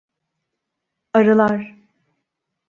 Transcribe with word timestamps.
Arılar. 1.13 1.75